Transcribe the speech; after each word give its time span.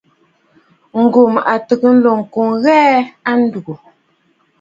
Ngum 1.01 1.33
a 1.51 1.53
tɨgə̀ 1.67 1.93
ǹlo 1.97 2.11
ŋkɔꞌɔ 2.21 2.53
ŋghɛɛ 2.57 2.91
a 3.29 3.31
ndúgú. 3.41 3.73